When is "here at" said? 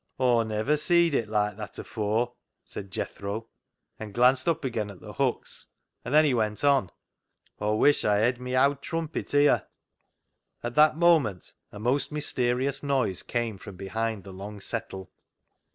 9.31-10.73